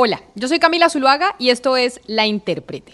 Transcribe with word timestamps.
Hola, 0.00 0.22
yo 0.36 0.46
soy 0.46 0.60
Camila 0.60 0.88
Zuluaga 0.90 1.34
y 1.40 1.50
esto 1.50 1.76
es 1.76 2.00
La 2.06 2.24
Intérprete. 2.24 2.92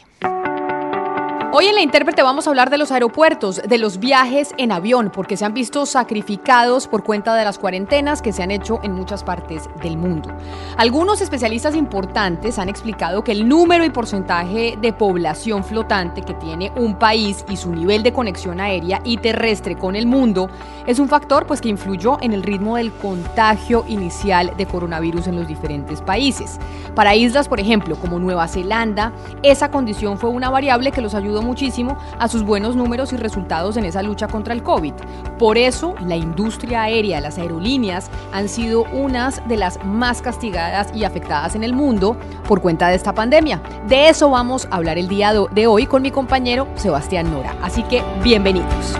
Hoy 1.57 1.67
en 1.67 1.77
la 1.77 1.83
intérprete 1.83 2.21
vamos 2.25 2.49
a 2.49 2.51
hablar 2.51 2.69
de 2.69 2.79
los 2.79 2.91
aeropuertos, 2.91 3.63
de 3.65 3.79
los 3.79 4.01
viajes 4.01 4.53
en 4.59 4.73
avión, 4.73 5.13
porque 5.15 5.37
se 5.37 5.45
han 5.45 5.55
visto 5.55 5.87
sacrificados 5.87 6.89
por 6.89 7.05
cuenta 7.05 7.37
de 7.37 7.45
las 7.45 7.61
cuarentenas 7.61 8.23
que 8.23 8.33
se 8.33 8.43
han 8.43 8.51
hecho 8.51 8.81
en 8.83 8.93
muchas 8.93 9.23
partes 9.23 9.69
del 9.81 9.97
mundo. 9.97 10.31
Algunos 10.77 11.21
especialistas 11.21 11.77
importantes 11.77 12.59
han 12.59 12.69
explicado 12.69 13.23
que 13.23 13.31
el 13.31 13.49
número 13.49 13.85
y 13.85 13.91
porcentaje 13.91 14.77
de 14.81 14.93
población 14.93 15.63
flotante 15.63 16.23
que 16.23 16.35
tiene 16.35 16.73
un 16.75 16.99
país 16.99 17.45
y 17.49 17.57
su 17.57 17.71
nivel 17.71 18.03
de 18.03 18.13
conexión 18.13 18.61
aérea 18.61 19.01
y 19.05 19.19
terrestre 19.19 19.77
con 19.77 19.95
el 19.95 20.07
mundo 20.07 20.49
es 20.89 20.99
un 20.99 21.09
factor 21.09 21.47
pues 21.47 21.61
que 21.61 21.69
influyó 21.69 22.19
en 22.21 22.33
el 22.33 22.43
ritmo 22.43 22.79
del 22.79 22.93
contagio 22.93 23.85
inicial 23.87 24.53
de 24.57 24.67
coronavirus 24.67 25.29
en 25.29 25.37
los 25.37 25.47
diferentes 25.47 26.03
países. 26.03 26.59
Para 26.97 27.15
islas, 27.15 27.47
por 27.47 27.61
ejemplo, 27.61 27.95
como 27.95 28.19
Nueva 28.19 28.49
Zelanda, 28.49 29.13
esa 29.45 29.71
condición 29.71 30.19
fue 30.19 30.31
una 30.31 30.51
variable 30.51 30.91
que 30.91 31.01
los 31.01 31.15
ayudó 31.15 31.44
muchísimo 31.45 31.97
a 32.19 32.29
sus 32.29 32.43
buenos 32.43 32.75
números 32.77 33.13
y 33.13 33.17
resultados 33.17 33.77
en 33.77 33.85
esa 33.85 34.03
lucha 34.03 34.27
contra 34.27 34.55
el 34.55 34.63
COVID. 34.63 34.95
Por 35.39 35.59
eso, 35.59 35.95
la 36.01 36.17
industria 36.17 36.83
aérea, 36.83 37.21
las 37.21 37.39
aerolíneas, 37.39 38.11
han 38.33 38.49
sido 38.49 38.85
unas 38.93 39.47
de 39.49 39.57
las 39.57 39.85
más 39.85 40.23
castigadas 40.23 40.89
y 40.95 41.05
afectadas 41.05 41.55
en 41.55 41.65
el 41.65 41.75
mundo 41.75 42.17
por 42.49 42.61
cuenta 42.61 42.89
de 42.89 42.97
esta 42.97 43.15
pandemia. 43.15 43.63
De 43.87 44.09
eso 44.09 44.31
vamos 44.31 44.67
a 44.71 44.77
hablar 44.77 44.99
el 44.99 45.09
día 45.09 45.33
de 45.33 45.67
hoy 45.67 45.87
con 45.87 46.03
mi 46.03 46.11
compañero 46.11 46.67
Sebastián 46.75 47.31
Nora. 47.31 47.55
Así 47.63 47.83
que, 47.85 48.03
bienvenidos. 48.23 48.99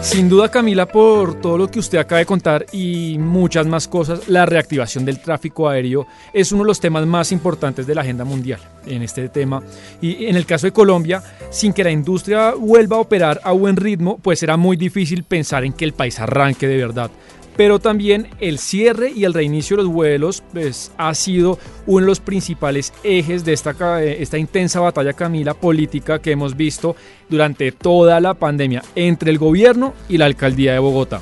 Sin 0.00 0.28
duda, 0.28 0.48
Camila, 0.50 0.86
por 0.86 1.40
todo 1.40 1.58
lo 1.58 1.70
que 1.70 1.80
usted 1.80 1.98
acaba 1.98 2.20
de 2.20 2.26
contar 2.26 2.66
y 2.72 3.16
muchas 3.18 3.66
más 3.66 3.88
cosas, 3.88 4.28
la 4.28 4.46
reactivación 4.46 5.04
del 5.04 5.20
tráfico 5.20 5.68
aéreo 5.68 6.06
es 6.32 6.52
uno 6.52 6.62
de 6.62 6.68
los 6.68 6.80
temas 6.80 7.04
más 7.04 7.32
importantes 7.32 7.86
de 7.86 7.94
la 7.94 8.00
agenda 8.00 8.24
mundial 8.24 8.60
en 8.86 9.02
este 9.02 9.28
tema. 9.28 9.62
Y 10.00 10.26
en 10.26 10.36
el 10.36 10.46
caso 10.46 10.66
de 10.66 10.72
Colombia, 10.72 11.22
sin 11.50 11.72
que 11.72 11.84
la 11.84 11.90
industria 11.90 12.54
vuelva 12.54 12.96
a 12.96 13.00
operar 13.00 13.40
a 13.42 13.52
buen 13.52 13.76
ritmo, 13.76 14.18
pues 14.18 14.38
será 14.38 14.56
muy 14.56 14.76
difícil 14.76 15.24
pensar 15.24 15.64
en 15.64 15.72
que 15.72 15.84
el 15.84 15.92
país 15.92 16.18
arranque 16.20 16.66
de 16.66 16.76
verdad 16.76 17.10
pero 17.58 17.80
también 17.80 18.28
el 18.38 18.60
cierre 18.60 19.10
y 19.10 19.24
el 19.24 19.34
reinicio 19.34 19.76
de 19.76 19.82
los 19.82 19.92
vuelos 19.92 20.44
pues, 20.52 20.92
ha 20.96 21.12
sido 21.12 21.58
uno 21.86 22.02
de 22.02 22.06
los 22.06 22.20
principales 22.20 22.92
ejes 23.02 23.44
de 23.44 23.52
esta, 23.52 24.00
esta 24.00 24.38
intensa 24.38 24.78
batalla, 24.78 25.12
Camila, 25.12 25.54
política 25.54 26.20
que 26.20 26.30
hemos 26.30 26.56
visto 26.56 26.94
durante 27.28 27.72
toda 27.72 28.20
la 28.20 28.34
pandemia 28.34 28.84
entre 28.94 29.32
el 29.32 29.38
gobierno 29.38 29.92
y 30.08 30.18
la 30.18 30.26
alcaldía 30.26 30.72
de 30.72 30.78
Bogotá. 30.78 31.20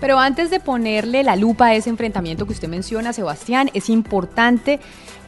Pero 0.00 0.18
antes 0.18 0.50
de 0.50 0.58
ponerle 0.58 1.22
la 1.22 1.36
lupa 1.36 1.66
a 1.66 1.74
ese 1.76 1.90
enfrentamiento 1.90 2.44
que 2.44 2.54
usted 2.54 2.66
menciona, 2.66 3.12
Sebastián, 3.12 3.70
es 3.72 3.88
importante 3.88 4.80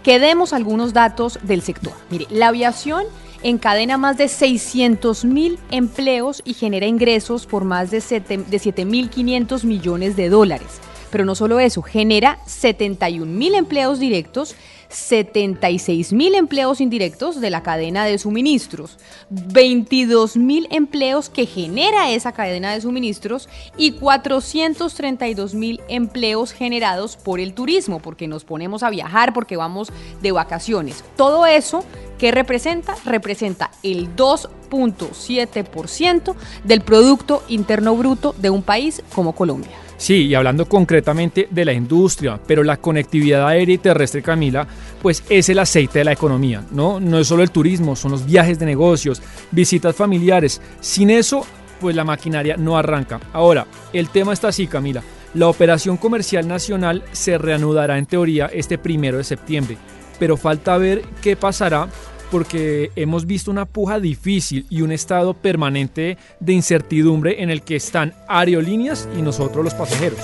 que 0.02 0.18
demos 0.18 0.52
algunos 0.52 0.92
datos 0.92 1.38
del 1.44 1.62
sector. 1.62 1.92
Mire, 2.10 2.26
la 2.30 2.48
aviación 2.48 3.04
encadena 3.44 3.98
más 3.98 4.16
de 4.16 4.26
600 4.26 5.24
mil 5.24 5.58
empleos 5.70 6.42
y 6.44 6.54
genera 6.54 6.86
ingresos 6.86 7.46
por 7.46 7.64
más 7.64 7.90
de 7.90 7.98
7.500 7.98 9.64
millones 9.64 10.16
de 10.16 10.28
dólares. 10.28 10.80
Pero 11.10 11.24
no 11.24 11.36
solo 11.36 11.60
eso, 11.60 11.82
genera 11.82 12.40
71 12.46 13.30
mil 13.30 13.54
empleos 13.54 14.00
directos 14.00 14.56
76 14.94 16.12
mil 16.12 16.34
empleos 16.34 16.80
indirectos 16.80 17.40
de 17.40 17.50
la 17.50 17.62
cadena 17.62 18.04
de 18.04 18.18
suministros, 18.18 18.98
22 19.30 20.36
mil 20.36 20.68
empleos 20.70 21.28
que 21.28 21.46
genera 21.46 22.10
esa 22.10 22.32
cadena 22.32 22.72
de 22.72 22.80
suministros 22.80 23.48
y 23.76 23.92
432 23.92 25.54
mil 25.54 25.80
empleos 25.88 26.52
generados 26.52 27.16
por 27.16 27.40
el 27.40 27.54
turismo, 27.54 28.00
porque 28.00 28.28
nos 28.28 28.44
ponemos 28.44 28.82
a 28.82 28.90
viajar, 28.90 29.34
porque 29.34 29.56
vamos 29.56 29.92
de 30.22 30.32
vacaciones. 30.32 31.04
Todo 31.16 31.44
eso, 31.44 31.84
¿qué 32.24 32.30
representa? 32.30 32.94
Representa 33.04 33.70
el 33.82 34.16
2.7% 34.16 36.34
del 36.64 36.80
Producto 36.80 37.42
Interno 37.48 37.94
Bruto 37.96 38.34
de 38.38 38.48
un 38.48 38.62
país 38.62 39.02
como 39.14 39.34
Colombia. 39.34 39.72
Sí, 39.98 40.28
y 40.28 40.34
hablando 40.34 40.66
concretamente 40.66 41.48
de 41.50 41.66
la 41.66 41.74
industria, 41.74 42.40
pero 42.46 42.62
la 42.62 42.78
conectividad 42.78 43.46
aérea 43.46 43.74
y 43.74 43.78
terrestre, 43.78 44.22
Camila, 44.22 44.66
pues 45.02 45.22
es 45.28 45.50
el 45.50 45.58
aceite 45.58 45.98
de 45.98 46.06
la 46.06 46.12
economía, 46.12 46.64
¿no? 46.70 46.98
No 46.98 47.18
es 47.18 47.28
solo 47.28 47.42
el 47.42 47.50
turismo, 47.50 47.94
son 47.94 48.12
los 48.12 48.24
viajes 48.24 48.58
de 48.58 48.64
negocios, 48.64 49.20
visitas 49.50 49.94
familiares. 49.94 50.62
Sin 50.80 51.10
eso, 51.10 51.44
pues 51.78 51.94
la 51.94 52.04
maquinaria 52.04 52.56
no 52.56 52.78
arranca. 52.78 53.20
Ahora, 53.34 53.66
el 53.92 54.08
tema 54.08 54.32
está 54.32 54.48
así, 54.48 54.66
Camila. 54.66 55.02
La 55.34 55.48
operación 55.48 55.98
comercial 55.98 56.48
nacional 56.48 57.04
se 57.12 57.36
reanudará 57.36 57.98
en 57.98 58.06
teoría 58.06 58.46
este 58.46 58.78
primero 58.78 59.18
de 59.18 59.24
septiembre, 59.24 59.76
pero 60.18 60.38
falta 60.38 60.78
ver 60.78 61.02
qué 61.20 61.36
pasará 61.36 61.90
porque 62.34 62.90
hemos 62.96 63.26
visto 63.26 63.48
una 63.52 63.64
puja 63.64 64.00
difícil 64.00 64.66
y 64.68 64.82
un 64.82 64.90
estado 64.90 65.34
permanente 65.34 66.18
de 66.40 66.52
incertidumbre 66.52 67.44
en 67.44 67.48
el 67.48 67.62
que 67.62 67.76
están 67.76 68.12
aerolíneas 68.26 69.08
y 69.16 69.22
nosotros 69.22 69.62
los 69.62 69.72
pasajeros. 69.74 70.18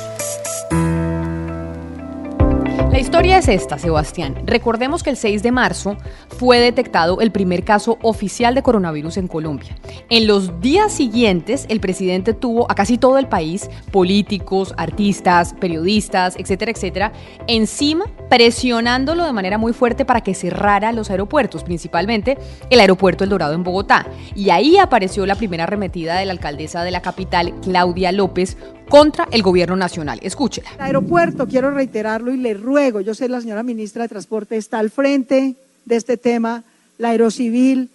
La 2.90 2.98
historia 2.98 3.38
es 3.38 3.46
esta, 3.46 3.78
Sebastián. 3.78 4.34
Recordemos 4.46 5.04
que 5.04 5.10
el 5.10 5.16
6 5.16 5.44
de 5.44 5.52
marzo 5.52 5.96
fue 6.26 6.58
detectado 6.58 7.20
el 7.20 7.30
primer 7.30 7.62
caso 7.62 7.98
oficial 8.02 8.56
de 8.56 8.64
coronavirus 8.64 9.16
en 9.16 9.28
Colombia. 9.28 9.76
En 10.08 10.26
los 10.26 10.60
días 10.60 10.92
siguientes, 10.92 11.66
el 11.68 11.78
presidente 11.78 12.34
tuvo 12.34 12.68
a 12.68 12.74
casi 12.74 12.98
todo 12.98 13.18
el 13.18 13.28
país, 13.28 13.70
políticos, 13.92 14.74
artistas, 14.76 15.54
periodistas, 15.60 16.34
etcétera, 16.36 16.72
etcétera, 16.72 17.12
encima 17.46 18.06
presionándolo 18.28 19.24
de 19.24 19.32
manera 19.32 19.56
muy 19.56 19.72
fuerte 19.72 20.04
para 20.04 20.22
que 20.22 20.34
cerrara 20.34 20.90
los 20.92 21.10
aeropuertos, 21.10 21.62
principalmente 21.62 22.38
el 22.70 22.80
aeropuerto 22.80 23.22
El 23.22 23.30
Dorado 23.30 23.54
en 23.54 23.62
Bogotá. 23.62 24.06
Y 24.34 24.50
ahí 24.50 24.78
apareció 24.78 25.26
la 25.26 25.36
primera 25.36 25.62
arremetida 25.62 26.16
de 26.16 26.26
la 26.26 26.32
alcaldesa 26.32 26.82
de 26.82 26.90
la 26.90 27.02
capital, 27.02 27.54
Claudia 27.60 28.10
López, 28.10 28.56
contra 28.90 29.28
el 29.30 29.42
gobierno 29.42 29.76
nacional. 29.76 30.18
Escúchela. 30.20 30.68
El 30.74 30.82
aeropuerto, 30.82 31.46
quiero 31.46 31.70
reiterarlo 31.70 32.34
y 32.34 32.36
le 32.36 32.54
ruego, 32.54 32.79
yo 33.00 33.14
sé 33.14 33.28
la 33.28 33.40
señora 33.40 33.62
ministra 33.62 34.02
de 34.02 34.08
Transporte 34.08 34.56
está 34.56 34.78
al 34.78 34.90
frente 34.90 35.54
de 35.84 35.96
este 35.96 36.16
tema, 36.16 36.64
la 36.98 37.10
Aerocivil, 37.10 37.90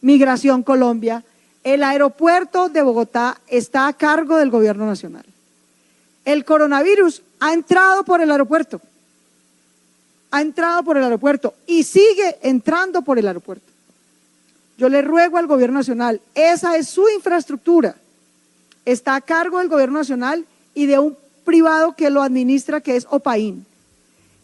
Migración 0.00 0.62
Colombia. 0.62 1.24
El 1.62 1.82
aeropuerto 1.82 2.68
de 2.68 2.82
Bogotá 2.82 3.40
está 3.48 3.86
a 3.86 3.92
cargo 3.92 4.36
del 4.36 4.50
gobierno 4.50 4.86
nacional. 4.86 5.24
El 6.24 6.44
coronavirus 6.44 7.22
ha 7.40 7.52
entrado 7.52 8.04
por 8.04 8.20
el 8.20 8.30
aeropuerto, 8.30 8.80
ha 10.30 10.40
entrado 10.40 10.82
por 10.82 10.96
el 10.96 11.04
aeropuerto 11.04 11.54
y 11.66 11.84
sigue 11.84 12.38
entrando 12.42 13.02
por 13.02 13.18
el 13.18 13.26
aeropuerto. 13.28 13.66
Yo 14.76 14.88
le 14.88 15.02
ruego 15.02 15.38
al 15.38 15.46
gobierno 15.46 15.78
nacional, 15.78 16.20
esa 16.34 16.76
es 16.76 16.88
su 16.88 17.08
infraestructura 17.08 17.96
está 18.86 19.16
a 19.16 19.20
cargo 19.20 19.58
del 19.58 19.68
gobierno 19.68 19.98
nacional 19.98 20.46
y 20.72 20.86
de 20.86 20.98
un 20.98 21.16
privado 21.44 21.94
que 21.94 22.08
lo 22.08 22.22
administra, 22.22 22.80
que 22.80 22.96
es 22.96 23.06
OPAIN. 23.10 23.66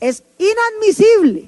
Es 0.02 0.24
inadmisible 0.36 1.44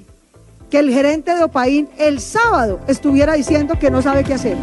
que 0.69 0.79
el 0.79 0.89
gerente 0.89 1.35
de 1.35 1.43
OPAIN 1.43 1.89
el 1.97 2.21
sábado 2.21 2.79
estuviera 2.87 3.33
diciendo 3.33 3.77
que 3.77 3.91
no 3.91 4.01
sabe 4.01 4.23
qué 4.23 4.35
hacer. 4.35 4.55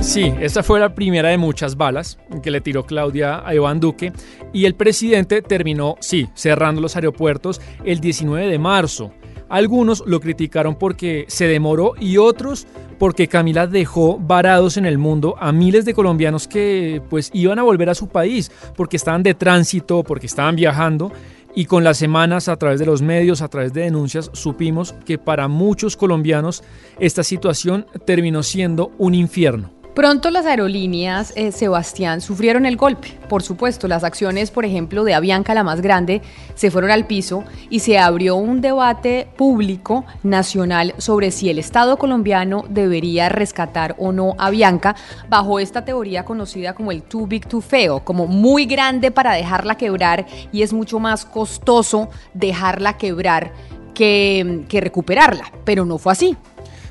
Sí, 0.00 0.34
esta 0.40 0.64
fue 0.64 0.80
la 0.80 0.92
primera 0.92 1.28
de 1.28 1.38
muchas 1.38 1.76
balas 1.76 2.18
que 2.42 2.50
le 2.50 2.60
tiró 2.60 2.84
Claudia 2.84 3.46
a 3.46 3.54
Iván 3.54 3.78
Duque 3.78 4.12
y 4.52 4.64
el 4.64 4.74
presidente 4.74 5.40
terminó, 5.40 5.94
sí, 6.00 6.30
cerrando 6.34 6.80
los 6.80 6.96
aeropuertos 6.96 7.60
el 7.84 8.00
19 8.00 8.48
de 8.48 8.58
marzo. 8.58 9.12
Algunos 9.48 10.02
lo 10.04 10.18
criticaron 10.18 10.74
porque 10.74 11.24
se 11.28 11.46
demoró 11.46 11.92
y 12.00 12.16
otros 12.16 12.66
porque 12.98 13.28
Camila 13.28 13.68
dejó 13.68 14.18
varados 14.18 14.76
en 14.76 14.86
el 14.86 14.98
mundo 14.98 15.36
a 15.38 15.52
miles 15.52 15.84
de 15.84 15.94
colombianos 15.94 16.48
que 16.48 17.02
pues 17.08 17.30
iban 17.34 17.60
a 17.60 17.62
volver 17.62 17.88
a 17.88 17.94
su 17.94 18.08
país 18.08 18.50
porque 18.74 18.96
estaban 18.96 19.22
de 19.22 19.34
tránsito, 19.34 20.02
porque 20.02 20.26
estaban 20.26 20.56
viajando 20.56 21.12
y 21.54 21.66
con 21.66 21.84
las 21.84 21.98
semanas 21.98 22.48
a 22.48 22.56
través 22.56 22.80
de 22.80 22.86
los 22.86 23.02
medios, 23.02 23.42
a 23.42 23.48
través 23.48 23.72
de 23.72 23.82
denuncias, 23.82 24.30
supimos 24.32 24.94
que 25.04 25.18
para 25.18 25.48
muchos 25.48 25.96
colombianos 25.96 26.62
esta 26.98 27.22
situación 27.22 27.86
terminó 28.06 28.42
siendo 28.42 28.92
un 28.98 29.14
infierno. 29.14 29.81
Pronto 29.94 30.30
las 30.30 30.46
aerolíneas, 30.46 31.34
eh, 31.36 31.52
Sebastián, 31.52 32.22
sufrieron 32.22 32.64
el 32.64 32.78
golpe. 32.78 33.08
Por 33.28 33.42
supuesto, 33.42 33.88
las 33.88 34.04
acciones, 34.04 34.50
por 34.50 34.64
ejemplo, 34.64 35.04
de 35.04 35.12
Avianca, 35.12 35.52
la 35.52 35.64
más 35.64 35.82
grande, 35.82 36.22
se 36.54 36.70
fueron 36.70 36.90
al 36.90 37.06
piso 37.06 37.44
y 37.68 37.80
se 37.80 37.98
abrió 37.98 38.36
un 38.36 38.62
debate 38.62 39.28
público 39.36 40.06
nacional 40.22 40.94
sobre 40.96 41.30
si 41.30 41.50
el 41.50 41.58
Estado 41.58 41.98
colombiano 41.98 42.64
debería 42.70 43.28
rescatar 43.28 43.94
o 43.98 44.12
no 44.12 44.34
a 44.38 44.46
Avianca 44.46 44.96
bajo 45.28 45.58
esta 45.58 45.84
teoría 45.84 46.24
conocida 46.24 46.74
como 46.74 46.90
el 46.90 47.02
too 47.02 47.26
big 47.26 47.46
to 47.46 47.60
fail, 47.60 48.00
como 48.02 48.26
muy 48.26 48.64
grande 48.64 49.10
para 49.10 49.34
dejarla 49.34 49.76
quebrar 49.76 50.24
y 50.52 50.62
es 50.62 50.72
mucho 50.72 51.00
más 51.00 51.26
costoso 51.26 52.08
dejarla 52.32 52.96
quebrar 52.96 53.52
que, 53.92 54.64
que 54.70 54.80
recuperarla. 54.80 55.52
Pero 55.66 55.84
no 55.84 55.98
fue 55.98 56.12
así. 56.12 56.34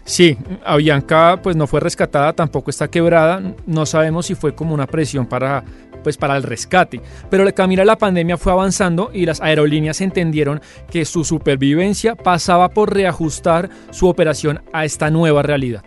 Sí, 0.03 0.37
Avianca 0.65 1.39
pues 1.41 1.55
no 1.55 1.67
fue 1.67 1.79
rescatada, 1.79 2.33
tampoco 2.33 2.69
está 2.69 2.87
quebrada, 2.89 3.41
no 3.65 3.85
sabemos 3.85 4.25
si 4.25 4.35
fue 4.35 4.55
como 4.55 4.73
una 4.73 4.87
presión 4.87 5.25
para 5.25 5.63
pues 6.03 6.17
para 6.17 6.35
el 6.35 6.43
rescate. 6.43 6.99
Pero 7.29 7.43
el 7.43 7.53
camino 7.53 7.83
la 7.83 7.97
pandemia 7.97 8.37
fue 8.37 8.51
avanzando 8.51 9.11
y 9.13 9.25
las 9.25 9.41
aerolíneas 9.41 10.01
entendieron 10.01 10.61
que 10.89 11.05
su 11.05 11.23
supervivencia 11.23 12.15
pasaba 12.15 12.69
por 12.69 12.93
reajustar 12.93 13.69
su 13.91 14.07
operación 14.07 14.61
a 14.73 14.85
esta 14.85 15.09
nueva 15.11 15.43
realidad. 15.43 15.83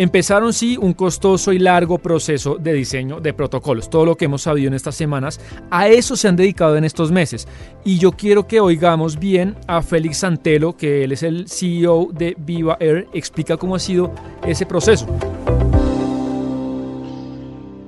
Empezaron 0.00 0.52
sí 0.52 0.76
un 0.80 0.92
costoso 0.92 1.52
y 1.52 1.58
largo 1.58 1.98
proceso 1.98 2.54
de 2.56 2.72
diseño 2.72 3.18
de 3.18 3.34
protocolos, 3.34 3.90
todo 3.90 4.04
lo 4.04 4.14
que 4.14 4.26
hemos 4.26 4.42
sabido 4.42 4.68
en 4.68 4.74
estas 4.74 4.94
semanas, 4.94 5.40
a 5.72 5.88
eso 5.88 6.14
se 6.14 6.28
han 6.28 6.36
dedicado 6.36 6.76
en 6.76 6.84
estos 6.84 7.10
meses. 7.10 7.48
Y 7.84 7.98
yo 7.98 8.12
quiero 8.12 8.46
que 8.46 8.60
oigamos 8.60 9.18
bien 9.18 9.56
a 9.66 9.82
Félix 9.82 10.18
Santelo, 10.18 10.76
que 10.76 11.02
él 11.02 11.10
es 11.10 11.24
el 11.24 11.48
CEO 11.48 12.10
de 12.12 12.36
Viva 12.38 12.76
Air, 12.78 13.08
explica 13.12 13.56
cómo 13.56 13.74
ha 13.74 13.80
sido 13.80 14.12
ese 14.46 14.66
proceso. 14.66 15.04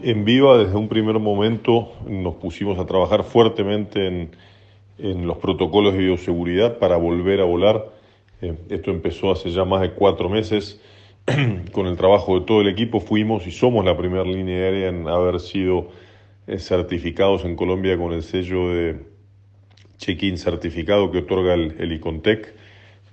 En 0.02 0.24
Viva, 0.24 0.58
desde 0.58 0.74
un 0.74 0.88
primer 0.88 1.20
momento, 1.20 1.92
nos 2.08 2.34
pusimos 2.34 2.76
a 2.80 2.86
trabajar 2.86 3.22
fuertemente 3.22 4.28
en, 4.98 5.26
los 5.28 5.38
protocolos 5.38 5.92
de 5.92 6.00
bioseguridad 6.00 6.78
para 6.78 6.96
volver 6.96 7.40
a 7.40 7.44
volar. 7.44 7.86
Eh, 8.42 8.56
esto 8.68 8.90
empezó 8.90 9.30
hace 9.30 9.52
ya 9.52 9.64
más 9.64 9.80
de 9.82 9.92
cuatro 9.92 10.28
meses 10.28 10.80
con 11.72 11.86
el 11.86 11.96
trabajo 11.96 12.40
de 12.40 12.46
todo 12.46 12.60
el 12.60 12.68
equipo 12.68 13.00
fuimos 13.00 13.46
y 13.46 13.50
somos 13.50 13.84
la 13.84 13.96
primera 13.96 14.24
línea 14.24 14.56
aérea 14.64 14.88
en 14.88 15.08
haber 15.08 15.40
sido 15.40 15.88
eh, 16.46 16.58
certificados 16.58 17.44
en 17.44 17.56
Colombia 17.56 17.96
con 17.96 18.12
el 18.12 18.22
sello 18.22 18.70
de 18.70 18.96
check-in 19.98 20.38
certificado 20.38 21.10
que 21.10 21.18
otorga 21.18 21.54
el, 21.54 21.92
ICONTEC 21.92 22.54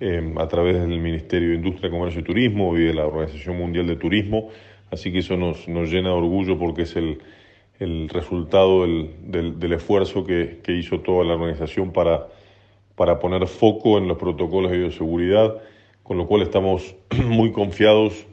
eh, 0.00 0.34
a 0.36 0.48
través 0.48 0.80
del 0.80 0.98
Ministerio 0.98 1.50
de 1.50 1.56
Industria, 1.56 1.90
Comercio 1.90 2.20
y 2.20 2.24
Turismo 2.24 2.76
y 2.76 2.84
de 2.84 2.94
la 2.94 3.06
Organización 3.06 3.58
Mundial 3.58 3.86
de 3.86 3.96
Turismo. 3.96 4.48
Así 4.90 5.12
que 5.12 5.18
eso 5.18 5.36
nos, 5.36 5.66
llena 5.66 6.08
de 6.08 6.14
orgullo 6.14 6.58
porque 6.58 6.82
es 6.82 6.96
el, 6.96 7.18
el 7.78 8.08
resultado 8.08 8.82
del, 8.82 9.72
esfuerzo 9.72 10.24
que, 10.24 10.60
que, 10.62 10.72
hizo 10.72 11.00
toda 11.00 11.24
la 11.24 11.34
organización 11.34 11.92
para, 11.92 12.28
para 12.94 13.18
poner 13.18 13.46
foco 13.46 13.98
en 13.98 14.08
los 14.08 14.16
protocolos 14.16 14.70
de 14.70 14.78
bioseguridad 14.78 15.60
con 16.08 16.16
lo 16.16 16.26
cual 16.26 16.40
estamos 16.40 16.96
muy 17.26 17.52
confiados 17.52 18.26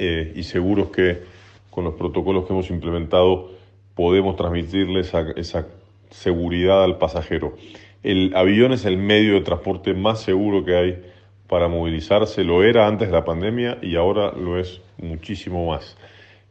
eh, 0.00 0.32
y 0.34 0.42
seguros 0.42 0.90
que 0.90 1.22
con 1.70 1.84
los 1.84 1.94
protocolos 1.94 2.46
que 2.46 2.52
hemos 2.52 2.68
implementado 2.68 3.52
podemos 3.94 4.34
transmitirle 4.34 4.98
esa, 4.98 5.66
seguridad 6.10 6.82
al 6.82 6.98
pasajero. 6.98 7.54
El 8.02 8.34
avión 8.34 8.72
es 8.72 8.84
el 8.84 8.96
medio 8.96 9.34
de 9.34 9.42
transporte 9.42 9.94
más 9.94 10.20
seguro 10.20 10.64
que 10.64 10.76
hay 10.76 11.02
para 11.46 11.68
movilizarse, 11.68 12.42
lo 12.42 12.64
era 12.64 12.88
antes 12.88 13.06
de 13.06 13.14
la 13.14 13.24
pandemia 13.24 13.78
y 13.80 13.94
ahora 13.94 14.32
lo 14.32 14.58
es 14.58 14.80
muchísimo 14.98 15.68
más. 15.68 15.96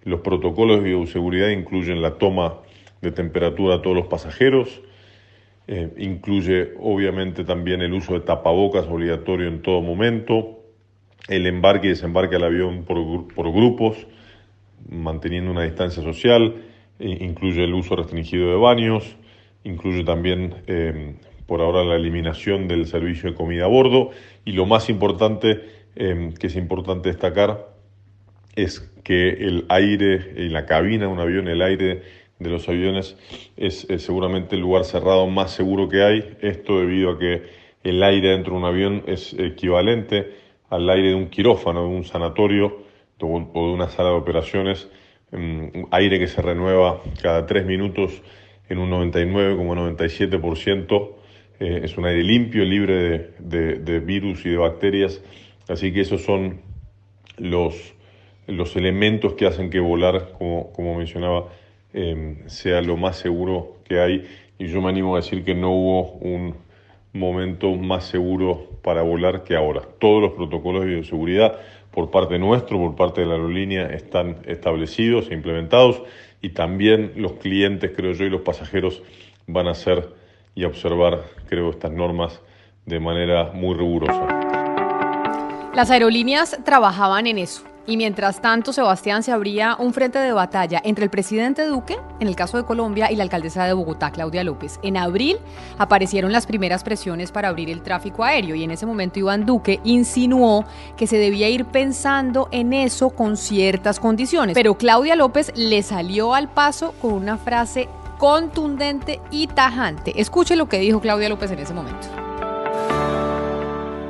Los 0.06 0.22
protocolos 0.22 0.78
de 0.78 0.92
bioseguridad 0.92 1.50
incluyen 1.50 2.02
la 2.02 2.18
toma 2.18 2.60
de 3.02 3.12
temperatura 3.12 3.76
a 3.76 3.82
todos 3.82 3.98
los 3.98 4.08
pasajeros, 4.08 4.80
eh, 5.72 5.94
incluye 5.98 6.74
obviamente 6.80 7.44
también 7.44 7.84
el 7.84 7.94
uso 7.94 8.16
de 8.16 8.22
tapabocas 8.22 8.88
obligatorio 8.88 9.48
en 9.48 9.62
todo 9.62 9.84
momento, 9.84 10.64
el 11.28 11.46
embarque 11.46 11.86
y 11.86 11.90
desembarque 11.92 12.38
al 12.38 12.46
avión 12.46 12.86
por, 12.86 13.54
grupos, 13.54 14.08
manteniendo 14.90 15.52
una 15.52 15.66
distancia 15.66 16.02
social, 16.02 16.56
incluye 16.98 17.64
el 17.64 17.76
uso 17.76 17.96
restringido 17.96 18.50
de 18.50 18.56
baños, 18.56 19.16
incluye 19.64 20.04
también 20.04 20.56
eh, 20.66 21.14
por 21.46 21.62
ahora 21.62 21.84
la 21.84 21.98
eliminación 21.98 22.68
del 22.68 22.88
servicio 22.88 23.30
de 23.30 23.36
comida 23.36 23.66
a 23.66 23.68
bordo 23.68 24.10
y 24.46 24.54
lo 24.54 24.66
más 24.66 24.90
importante 24.90 25.66
eh, 25.96 26.34
que 26.40 26.48
es 26.48 26.56
importante 26.56 27.10
destacar 27.10 27.68
es 28.56 28.80
que 29.04 29.30
el 29.30 29.66
aire 29.70 30.34
en 30.36 30.52
la 30.52 30.66
cabina 30.66 31.06
de 31.06 31.12
un 31.12 31.20
avión, 31.20 31.48
el 31.48 31.62
aire 31.62 32.02
de 32.40 32.50
los 32.50 32.68
aviones 32.70 33.18
es, 33.58 33.86
seguramente 33.98 34.56
el 34.56 34.62
lugar 34.62 34.86
cerrado 34.86 35.28
más 35.28 35.52
seguro 35.52 35.90
que 35.90 36.04
hay. 36.04 36.38
Esto 36.42 36.80
debido 36.80 37.12
a 37.12 37.20
que 37.20 37.44
el 37.84 38.02
aire 38.02 38.30
dentro 38.30 38.54
de 38.54 38.60
un 38.60 38.66
avión 38.66 39.04
es 39.08 39.34
equivalente 39.34 40.32
al 40.70 40.90
aire 40.90 41.10
de 41.10 41.16
un 41.16 41.28
quirófano, 41.30 41.84
de 41.84 41.90
un 41.90 42.06
sanatorio 42.06 42.88
o 43.20 43.40
de 43.40 43.74
una 43.74 43.90
sala 43.90 44.10
de 44.10 44.16
operaciones. 44.16 44.90
Mm, 45.32 45.86
aire 45.92 46.18
que 46.18 46.26
se 46.28 46.42
renueva 46.42 47.02
cada 47.22 47.46
tres 47.46 47.66
minutos 47.66 48.24
en 48.70 48.78
un 48.80 48.90
99,97%. 48.90 51.16
Eh, 51.60 51.82
es 51.84 51.98
un 51.98 52.06
aire 52.06 52.24
limpio, 52.24 52.64
libre 52.64 53.32
de, 53.40 54.00
virus 54.00 54.46
y 54.46 54.50
de 54.50 54.56
bacterias. 54.58 55.22
Así 55.68 55.92
que 55.92 56.00
esos 56.02 56.24
son 56.24 56.62
los, 57.38 57.94
los 58.48 58.78
elementos 58.78 59.34
que 59.34 59.46
hacen 59.46 59.70
que 59.70 59.82
volar, 59.82 60.32
como, 60.38 60.72
como 60.72 60.96
mencionaba, 60.96 61.50
Em, 61.92 62.48
sea 62.48 62.82
lo 62.82 62.98
más 62.98 63.18
seguro 63.18 63.78
que 63.84 64.00
hay. 64.00 64.28
Y 64.60 64.68
yo 64.68 64.82
me 64.82 64.90
animo 64.90 65.16
a 65.16 65.20
decir 65.20 65.44
que 65.44 65.56
no 65.56 65.72
hubo 65.72 66.12
un 66.20 66.56
momento 67.14 67.74
más 67.76 68.06
seguro 68.06 68.68
para 68.84 69.02
volar 69.02 69.44
que 69.44 69.56
ahora. 69.56 69.82
Todos 70.00 70.22
los 70.22 70.34
protocolos 70.34 70.84
de 70.84 70.90
bioseguridad 70.96 71.60
por 71.92 72.12
parte 72.12 72.38
nuestro, 72.38 72.78
por 72.78 72.96
parte 72.96 73.22
de 73.22 73.28
la 73.28 73.34
aerolínea, 73.34 73.88
están 73.88 74.38
establecidos 74.46 75.32
e 75.32 75.34
implementados 75.34 76.04
y 76.42 76.50
también 76.50 77.14
los 77.16 77.34
clientes, 77.34 77.92
creo 77.96 78.14
yo, 78.14 78.26
y 78.26 78.30
los 78.30 78.42
pasajeros 78.42 79.02
van 79.48 79.68
a 79.68 79.72
hacer 79.72 80.10
y 80.54 80.64
a 80.64 80.68
observar, 80.68 81.24
creo, 81.48 81.72
estas 81.72 81.92
normas 81.92 82.42
de 82.86 83.00
manera 83.00 83.52
muy 83.54 83.76
rigurosa. 83.76 84.28
Las 85.74 85.90
aerolíneas 85.90 86.60
trabajaban 86.64 87.26
en 87.28 87.40
eso, 87.40 87.64
y 87.90 87.98
mientras 87.98 88.40
tanto, 88.40 88.72
Sebastián, 88.72 89.24
se 89.24 89.32
abría 89.32 89.76
un 89.80 89.94
frente 89.94 90.20
de 90.20 90.32
batalla 90.32 90.80
entre 90.86 91.06
el 91.06 91.10
presidente 91.10 91.66
Duque, 91.66 91.98
en 92.20 92.28
el 92.28 92.36
caso 92.36 92.58
de 92.58 92.64
Colombia, 92.64 93.12
y 93.12 93.16
la 93.16 93.24
alcaldesa 93.24 93.66
de 93.66 93.74
Bogotá, 93.74 94.12
Claudia 94.12 94.44
López. 94.44 94.80
En 94.84 94.96
abril 94.96 95.38
aparecieron 95.80 96.32
las 96.32 96.46
primeras 96.46 96.84
presiones 96.84 97.32
para 97.32 97.48
abrir 97.48 97.70
el 97.72 97.82
tráfico 97.82 98.24
aéreo 98.24 98.54
y 98.56 98.64
en 98.64 98.70
ese 98.70 98.86
momento 98.86 99.18
Iván 99.18 99.46
Duque 99.48 99.80
insinuó 99.84 100.66
que 100.98 101.08
se 101.08 101.18
debía 101.18 101.50
ir 101.50 101.66
pensando 101.66 102.48
en 102.52 102.74
eso 102.74 103.10
con 103.10 103.38
ciertas 103.38 104.00
condiciones. 104.00 104.54
Pero 104.54 104.78
Claudia 104.78 105.16
López 105.16 105.52
le 105.56 105.82
salió 105.82 106.36
al 106.36 106.48
paso 106.48 106.94
con 107.02 107.14
una 107.14 107.38
frase 107.38 107.90
contundente 108.20 109.20
y 109.32 109.48
tajante. 109.48 110.22
Escuche 110.22 110.56
lo 110.56 110.70
que 110.70 110.78
dijo 110.78 111.02
Claudia 111.02 111.28
López 111.28 111.50
en 111.50 111.60
ese 111.60 111.74
momento. 111.74 112.29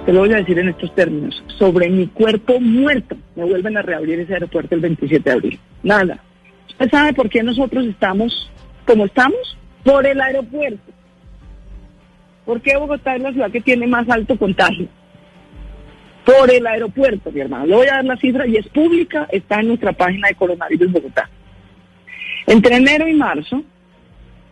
Te 0.09 0.13
lo 0.13 0.21
voy 0.21 0.33
a 0.33 0.37
decir 0.37 0.57
en 0.57 0.69
estos 0.69 0.95
términos. 0.95 1.43
Sobre 1.59 1.87
mi 1.87 2.07
cuerpo 2.07 2.59
muerto 2.59 3.15
me 3.35 3.45
vuelven 3.45 3.77
a 3.77 3.83
reabrir 3.83 4.19
ese 4.19 4.33
aeropuerto 4.33 4.73
el 4.73 4.81
27 4.81 5.23
de 5.23 5.35
abril. 5.35 5.59
Nada. 5.83 6.23
¿Usted 6.67 6.89
sabe 6.89 7.13
por 7.13 7.29
qué 7.29 7.43
nosotros 7.43 7.85
estamos 7.85 8.49
como 8.87 9.05
estamos? 9.05 9.55
Por 9.83 10.07
el 10.07 10.19
aeropuerto. 10.19 10.91
¿Por 12.43 12.59
qué 12.59 12.75
Bogotá 12.75 13.17
es 13.17 13.21
la 13.21 13.33
ciudad 13.33 13.51
que 13.51 13.61
tiene 13.61 13.85
más 13.85 14.09
alto 14.09 14.35
contagio? 14.35 14.87
Por 16.25 16.51
el 16.51 16.65
aeropuerto, 16.65 17.31
mi 17.31 17.41
hermano. 17.41 17.67
Le 17.67 17.75
voy 17.75 17.87
a 17.89 17.97
dar 17.97 18.05
la 18.05 18.17
cifra 18.17 18.47
y 18.47 18.55
es 18.55 18.67
pública, 18.69 19.27
está 19.31 19.59
en 19.59 19.67
nuestra 19.67 19.93
página 19.93 20.29
de 20.29 20.33
Coronavirus 20.33 20.91
Bogotá. 20.91 21.29
Entre 22.47 22.77
enero 22.77 23.07
y 23.07 23.13
marzo 23.13 23.63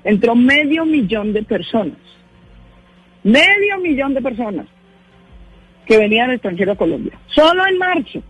entró 0.04 0.36
medio 0.36 0.86
millón 0.86 1.34
de 1.34 1.42
personas. 1.42 1.98
Medio 3.24 3.80
millón 3.80 4.14
de 4.14 4.22
personas 4.22 4.68
que 5.88 5.98
venían 5.98 6.27
del 6.27 6.36
extranjero 6.36 6.74
a 6.74 6.75
Colombia. 6.75 7.17
Solo 7.27 7.65
en 7.65 7.77
marzo, 7.77 8.22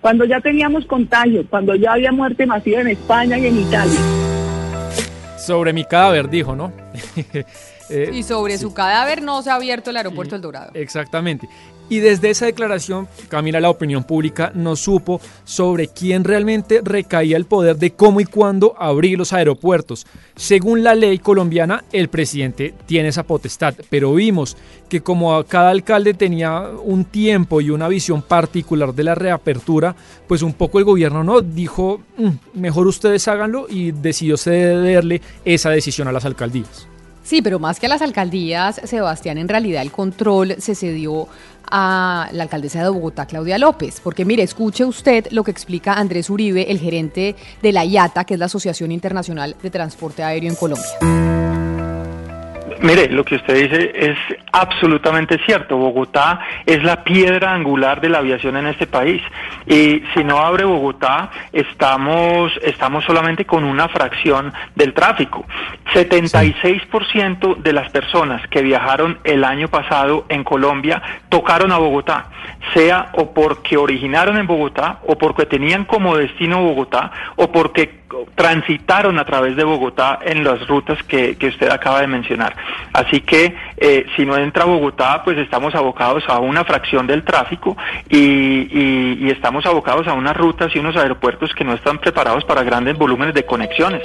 cuando 0.00 0.24
ya 0.24 0.40
teníamos 0.40 0.84
contagio, 0.86 1.44
cuando 1.48 1.74
ya 1.74 1.94
había 1.94 2.12
muerte 2.12 2.46
masiva 2.46 2.80
en 2.80 2.88
España 2.88 3.38
y 3.38 3.46
en 3.46 3.58
Italia. 3.58 4.00
Sobre 5.38 5.72
mi 5.72 5.84
cadáver, 5.84 6.28
dijo, 6.28 6.54
¿no? 6.54 6.72
Eh, 7.88 8.10
y 8.12 8.22
sobre 8.22 8.58
su 8.58 8.74
cadáver 8.74 9.22
no 9.22 9.42
se 9.42 9.50
ha 9.50 9.54
abierto 9.54 9.90
el 9.90 9.96
aeropuerto 9.96 10.34
El 10.34 10.42
Dorado. 10.42 10.70
Exactamente. 10.74 11.48
Y 11.88 12.00
desde 12.00 12.30
esa 12.30 12.46
declaración, 12.46 13.06
Camila, 13.28 13.60
la 13.60 13.70
opinión 13.70 14.02
pública 14.02 14.50
no 14.54 14.74
supo 14.74 15.20
sobre 15.44 15.86
quién 15.86 16.24
realmente 16.24 16.80
recaía 16.82 17.36
el 17.36 17.44
poder 17.44 17.76
de 17.76 17.92
cómo 17.92 18.20
y 18.20 18.24
cuándo 18.24 18.74
abrir 18.76 19.16
los 19.16 19.32
aeropuertos. 19.32 20.04
Según 20.34 20.82
la 20.82 20.96
ley 20.96 21.20
colombiana, 21.20 21.84
el 21.92 22.08
presidente 22.08 22.74
tiene 22.86 23.08
esa 23.08 23.22
potestad, 23.22 23.74
pero 23.88 24.14
vimos 24.14 24.56
que 24.88 25.00
como 25.00 25.44
cada 25.44 25.70
alcalde 25.70 26.14
tenía 26.14 26.70
un 26.82 27.04
tiempo 27.04 27.60
y 27.60 27.70
una 27.70 27.86
visión 27.86 28.20
particular 28.20 28.92
de 28.92 29.04
la 29.04 29.14
reapertura, 29.14 29.94
pues 30.26 30.42
un 30.42 30.54
poco 30.54 30.80
el 30.80 30.84
gobierno 30.84 31.22
no 31.22 31.40
dijo, 31.40 32.00
mm, 32.16 32.58
mejor 32.60 32.88
ustedes 32.88 33.28
háganlo 33.28 33.66
y 33.68 33.92
decidió 33.92 34.36
cederle 34.36 35.22
esa 35.44 35.70
decisión 35.70 36.08
a 36.08 36.12
las 36.12 36.24
alcaldías. 36.24 36.88
Sí, 37.26 37.42
pero 37.42 37.58
más 37.58 37.80
que 37.80 37.86
a 37.86 37.88
las 37.88 38.02
alcaldías, 38.02 38.80
Sebastián, 38.84 39.36
en 39.36 39.48
realidad 39.48 39.82
el 39.82 39.90
control 39.90 40.54
se 40.58 40.76
cedió 40.76 41.26
a 41.68 42.28
la 42.30 42.44
alcaldesa 42.44 42.84
de 42.84 42.88
Bogotá, 42.88 43.26
Claudia 43.26 43.58
López. 43.58 44.00
Porque 44.00 44.24
mire, 44.24 44.44
escuche 44.44 44.84
usted 44.84 45.26
lo 45.32 45.42
que 45.42 45.50
explica 45.50 45.94
Andrés 45.94 46.30
Uribe, 46.30 46.70
el 46.70 46.78
gerente 46.78 47.34
de 47.60 47.72
la 47.72 47.84
IATA, 47.84 48.22
que 48.22 48.34
es 48.34 48.38
la 48.38 48.46
Asociación 48.46 48.92
Internacional 48.92 49.56
de 49.60 49.70
Transporte 49.70 50.22
Aéreo 50.22 50.50
en 50.50 50.54
Colombia. 50.56 51.65
Mire, 52.80 53.08
lo 53.08 53.24
que 53.24 53.36
usted 53.36 53.54
dice 53.54 53.92
es 53.94 54.18
absolutamente 54.52 55.38
cierto. 55.46 55.76
Bogotá 55.76 56.40
es 56.66 56.82
la 56.82 57.04
piedra 57.04 57.54
angular 57.54 58.00
de 58.00 58.08
la 58.08 58.18
aviación 58.18 58.56
en 58.56 58.66
este 58.66 58.86
país. 58.86 59.22
Y 59.66 60.02
si 60.14 60.24
no 60.24 60.38
abre 60.38 60.64
Bogotá, 60.64 61.30
estamos, 61.52 62.52
estamos 62.62 63.04
solamente 63.04 63.44
con 63.44 63.64
una 63.64 63.88
fracción 63.88 64.52
del 64.74 64.92
tráfico. 64.94 65.44
76% 65.94 67.56
de 67.56 67.72
las 67.72 67.90
personas 67.90 68.46
que 68.48 68.62
viajaron 68.62 69.18
el 69.24 69.44
año 69.44 69.68
pasado 69.68 70.26
en 70.28 70.44
Colombia 70.44 71.02
tocaron 71.28 71.72
a 71.72 71.78
Bogotá, 71.78 72.30
sea 72.74 73.08
o 73.12 73.32
porque 73.32 73.76
originaron 73.76 74.36
en 74.36 74.46
Bogotá, 74.46 75.00
o 75.06 75.16
porque 75.16 75.46
tenían 75.46 75.84
como 75.84 76.16
destino 76.16 76.62
Bogotá, 76.62 77.10
o 77.36 77.50
porque 77.50 78.05
transitaron 78.34 79.18
a 79.18 79.24
través 79.24 79.56
de 79.56 79.64
Bogotá 79.64 80.18
en 80.22 80.44
las 80.44 80.66
rutas 80.66 81.02
que, 81.04 81.36
usted 81.46 81.68
acaba 81.70 82.00
de 82.00 82.06
mencionar. 82.06 82.56
Así 82.92 83.20
que 83.20 83.54
eh, 83.76 84.06
si 84.16 84.24
no 84.24 84.36
entra 84.36 84.64
Bogotá, 84.64 85.22
pues 85.24 85.38
estamos 85.38 85.74
abocados 85.74 86.24
a 86.28 86.38
una 86.38 86.64
fracción 86.64 87.06
del 87.06 87.24
tráfico 87.24 87.76
y, 88.08 89.24
y 89.24 89.30
estamos 89.30 89.64
abocados 89.66 90.06
a 90.08 90.12
unas 90.12 90.36
rutas 90.36 90.74
y 90.74 90.78
unos 90.78 90.96
aeropuertos 90.96 91.54
que 91.54 91.64
no 91.64 91.74
están 91.74 91.98
preparados 91.98 92.44
para 92.44 92.62
grandes 92.62 92.96
volúmenes 92.96 93.34
de 93.34 93.44
conexiones. 93.44 94.02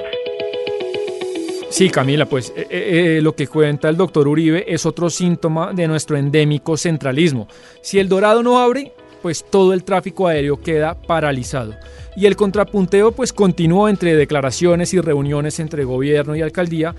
Sí, 1.71 1.89
Camila, 1.89 2.25
pues 2.25 2.51
eh, 2.53 2.67
eh, 2.69 3.19
lo 3.23 3.33
que 3.33 3.47
cuenta 3.47 3.87
el 3.87 3.95
doctor 3.95 4.27
Uribe 4.27 4.65
es 4.67 4.85
otro 4.85 5.09
síntoma 5.09 5.71
de 5.71 5.87
nuestro 5.87 6.17
endémico 6.17 6.75
centralismo. 6.75 7.47
Si 7.81 7.97
el 7.97 8.09
Dorado 8.09 8.43
no 8.43 8.59
abre, 8.59 8.91
pues 9.21 9.45
todo 9.49 9.71
el 9.71 9.85
tráfico 9.85 10.27
aéreo 10.27 10.59
queda 10.59 10.95
paralizado. 10.95 11.73
Y 12.15 12.25
el 12.25 12.35
contrapunteo 12.35 13.11
pues 13.11 13.33
continuó 13.33 13.87
entre 13.89 14.15
declaraciones 14.15 14.93
y 14.93 14.99
reuniones 14.99 15.59
entre 15.59 15.83
gobierno 15.83 16.35
y 16.35 16.41
alcaldía 16.41 16.95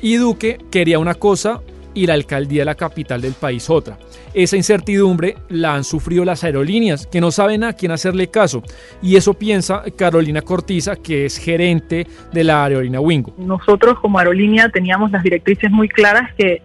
y 0.00 0.16
Duque 0.16 0.58
quería 0.70 0.98
una 0.98 1.14
cosa 1.14 1.60
y 1.94 2.06
la 2.06 2.14
alcaldía 2.14 2.60
de 2.60 2.66
la 2.66 2.74
capital 2.74 3.20
del 3.20 3.32
país 3.32 3.68
otra. 3.68 3.98
Esa 4.34 4.56
incertidumbre 4.56 5.36
la 5.48 5.74
han 5.74 5.84
sufrido 5.84 6.24
las 6.24 6.44
aerolíneas, 6.44 7.06
que 7.06 7.20
no 7.20 7.30
saben 7.30 7.64
a 7.64 7.72
quién 7.72 7.90
hacerle 7.90 8.28
caso. 8.28 8.62
Y 9.02 9.16
eso 9.16 9.34
piensa 9.34 9.82
Carolina 9.96 10.42
Cortiza, 10.42 10.96
que 10.96 11.26
es 11.26 11.38
gerente 11.38 12.06
de 12.32 12.44
la 12.44 12.64
aerolínea 12.64 13.00
Wingo. 13.00 13.32
Nosotros 13.36 13.98
como 14.00 14.18
aerolínea 14.18 14.68
teníamos 14.68 15.10
las 15.10 15.22
directrices 15.22 15.70
muy 15.70 15.88
claras 15.88 16.32
que 16.36 16.62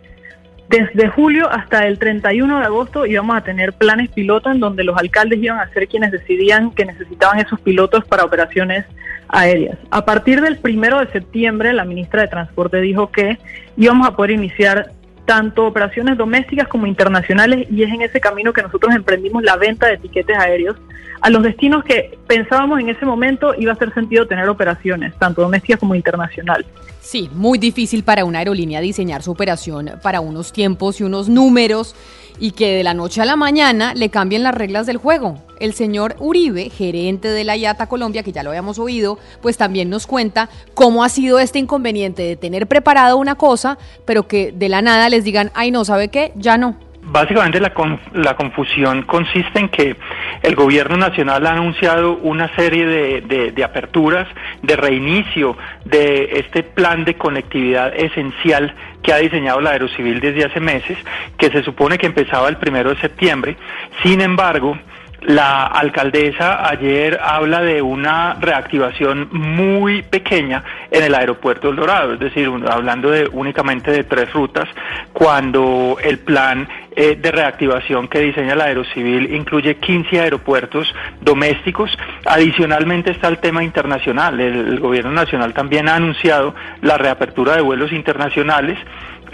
desde 0.74 1.08
julio 1.10 1.48
hasta 1.51 1.86
el 1.86 2.00
31 2.00 2.58
de 2.58 2.65
agosto 2.65 3.06
íbamos 3.06 3.38
a 3.38 3.44
tener 3.44 3.74
planes 3.74 4.10
piloto 4.10 4.50
en 4.50 4.60
donde 4.60 4.84
los 4.84 4.98
alcaldes 4.98 5.38
iban 5.38 5.60
a 5.60 5.72
ser 5.72 5.88
quienes 5.88 6.12
decidían 6.12 6.72
que 6.72 6.84
necesitaban 6.84 7.39
esos 7.39 7.60
pilotos 7.62 8.03
para 8.06 8.24
operaciones 8.24 8.84
aéreas. 9.27 9.77
A 9.92 10.03
partir 10.03 10.42
del 10.42 10.58
primero 10.58 11.00
de 11.00 11.12
septiembre, 11.12 11.74
la 11.74 11.86
ministra 11.86 12.24
de 12.24 12.27
Transporte 12.27 12.82
dijo 12.82 13.12
que 13.12 13.38
íbamos 13.77 14.08
a 14.08 14.15
poder 14.15 14.32
iniciar 14.32 14.89
tanto 15.25 15.65
operaciones 15.65 16.18
domésticas 16.18 16.68
como 16.68 16.86
internacionales 16.86 17.68
y 17.72 17.84
es 17.84 17.89
en 17.92 18.01
ese 18.01 18.20
camino 18.20 18.53
que 18.53 18.62
nosotros 18.62 18.94
emprendimos 18.94 19.44
la 19.44 19.56
venta 19.56 19.88
de 19.88 19.94
etiquetes 19.94 20.38
aéreos 20.38 20.77
a 21.22 21.30
los 21.30 21.42
destinos 21.42 21.86
que 21.86 22.18
pensábamos 22.27 22.82
en 22.82 22.89
ese 22.89 23.06
momento 23.06 23.56
iba 23.58 23.72
a 23.72 23.75
ser 23.77 23.94
sentido 23.94 24.27
tener 24.27 24.50
operaciones, 24.50 25.18
tanto 25.18 25.42
domésticas 25.42 25.80
como 25.80 25.96
internacionales. 25.96 26.68
Sí, 27.00 27.30
muy 27.34 27.58
difícil 27.58 28.03
para 28.03 28.25
una 28.25 28.39
aerolínea 28.39 28.82
diseñar 28.82 29.24
su 29.24 29.32
operación 29.32 29.92
para 30.01 30.20
unos 30.20 30.51
tiempos 30.51 31.00
y 31.00 31.03
unos 31.03 31.30
números 31.30 31.96
y 32.40 32.52
que 32.52 32.75
de 32.75 32.84
la 32.84 32.94
noche 32.94 33.22
a 33.22 33.25
la 33.25 33.36
mañana 33.36 33.94
le 33.94 34.10
cambien 34.10 34.44
las 34.44 34.56
reglas 34.56 34.86
del 34.86 34.98
juego. 34.98 35.38
El 35.60 35.74
señor 35.74 36.16
Uribe, 36.20 36.70
gerente 36.70 37.30
de 37.30 37.44
la 37.44 37.56
IATA 37.56 37.88
Colombia, 37.88 38.24
que 38.24 38.32
ya 38.32 38.44
lo 38.44 38.50
habíamos 38.50 38.80
oído, 38.80 39.18
pues 39.42 39.58
también 39.58 39.90
nos 39.90 40.08
cuenta 40.08 40.50
cómo 40.74 41.04
ha 41.04 41.10
sido 41.10 41.40
este 41.40 41.60
inconveniente 41.60 42.24
de 42.24 42.36
tener 42.36 42.68
preparado 42.68 43.18
una 43.18 43.36
cosa, 43.36 43.78
pero 44.06 44.28
que 44.28 44.52
de 44.52 44.70
la 44.70 44.82
nada 44.82 45.10
les 45.10 45.24
digan, 45.24 45.52
ay 45.54 45.72
no, 45.72 45.86
¿sabe 45.86 46.10
qué? 46.10 46.34
Ya 46.36 46.58
no. 46.58 46.75
Básicamente 47.05 47.60
la, 47.60 47.74
la 48.13 48.36
confusión 48.36 49.03
consiste 49.03 49.60
en 49.60 49.69
que 49.69 49.95
el 50.41 50.55
gobierno 50.55 50.95
nacional 50.95 51.45
ha 51.45 51.51
anunciado 51.51 52.15
una 52.17 52.53
serie 52.55 52.86
de, 52.86 53.51
de, 53.51 53.63
aperturas, 53.63 54.27
de 54.62 54.75
reinicio 54.75 55.57
de 55.83 56.39
este 56.39 56.63
plan 56.63 57.03
de 57.03 57.15
conectividad 57.15 57.93
esencial 57.95 58.74
que 59.01 59.12
ha 59.12 59.17
diseñado 59.17 59.60
la 59.60 59.72
Aerocivil 59.72 60.22
desde 60.22 60.45
hace 60.45 60.62
meses, 60.62 60.98
que 61.38 61.50
se 61.51 61.62
supone 61.63 61.98
que 61.98 62.05
empezaba 62.05 62.48
el 62.48 62.57
primero 62.57 62.91
de 62.91 63.01
septiembre. 63.01 63.57
Sin 64.01 64.22
embargo, 64.22 64.77
la 65.25 65.65
alcaldesa 65.65 66.68
ayer 66.70 67.20
habla 67.22 67.62
de 67.62 67.82
una 67.82 68.36
reactivación 68.36 69.30
muy 69.32 70.01
pequeña 70.01 70.63
en 70.92 71.03
el 71.03 71.15
aeropuerto 71.15 71.68
del 71.68 71.77
Dorado, 71.77 72.13
es 72.13 72.20
decir, 72.20 72.50
hablando 72.70 73.10
de 73.10 73.30
únicamente 73.32 73.92
de 73.92 74.03
tres 74.03 74.32
rutas, 74.34 74.68
cuando 75.13 75.98
el 76.03 76.20
plan 76.20 76.68
eh, 76.96 77.18
de 77.20 77.32
reactivación 77.32 78.08
que 78.08 78.20
diseña 78.20 78.53
la 78.53 78.65
Aerocivil 78.65 79.34
incluye 79.34 79.77
15 79.77 80.20
aeropuertos 80.20 80.94
domésticos. 81.22 81.89
Adicionalmente 82.25 83.12
está 83.12 83.30
el 83.30 83.39
tema 83.39 83.63
internacional. 83.63 84.39
El, 84.39 84.80
gobierno 84.80 85.12
nacional 85.12 85.53
también 85.53 85.89
ha 85.89 85.96
anunciado 85.96 86.53
la 86.82 86.98
reapertura 86.98 87.56
de 87.56 87.62
vuelos 87.62 87.92
internacionales. 87.92 88.77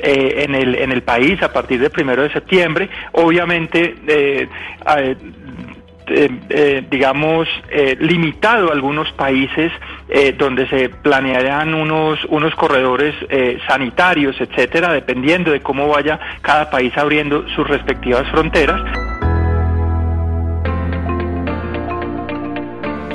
Eh, 0.02 0.46
en, 0.46 0.56
el, 0.56 0.76
en 0.76 0.94
el 0.94 1.02
país 1.02 1.44
a 1.44 1.52
partir 1.52 1.78
del 1.82 1.90
primero 1.90 2.22
de 2.22 2.32
septiembre. 2.32 2.90
Obviamente, 3.12 3.96
eh, 4.08 4.48
eh, 6.10 6.30
eh, 6.50 6.84
digamos, 6.90 7.48
eh, 7.70 7.96
limitado 8.00 8.70
a 8.70 8.74
algunos 8.74 9.12
países 9.14 9.72
donde 10.40 10.68
se 10.70 10.90
planearán 10.90 11.76
unos, 11.76 12.18
unos 12.30 12.56
corredores 12.56 13.14
sanitarios, 13.68 14.36
etcétera, 14.42 14.92
dependiendo 14.92 15.52
de 15.52 15.62
cómo 15.62 15.88
vaya 15.88 16.20
cada 16.42 16.72
país 16.72 16.98
abriendo 16.98 17.48
sus 17.50 17.68
respectivas 17.68 18.28
fronteras. 18.32 18.82